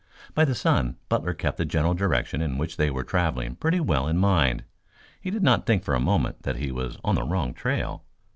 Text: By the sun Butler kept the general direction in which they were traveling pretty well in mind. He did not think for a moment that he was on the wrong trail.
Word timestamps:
By 0.33 0.45
the 0.45 0.55
sun 0.55 0.97
Butler 1.09 1.35
kept 1.35 1.57
the 1.57 1.63
general 1.65 1.93
direction 1.93 2.41
in 2.41 2.57
which 2.57 2.75
they 2.77 2.89
were 2.89 3.03
traveling 3.03 3.55
pretty 3.55 3.79
well 3.79 4.07
in 4.07 4.17
mind. 4.17 4.63
He 5.21 5.29
did 5.29 5.43
not 5.43 5.67
think 5.67 5.83
for 5.83 5.93
a 5.93 5.99
moment 5.99 6.41
that 6.41 6.55
he 6.57 6.71
was 6.71 6.97
on 7.03 7.13
the 7.13 7.21
wrong 7.23 7.53
trail. 7.53 8.03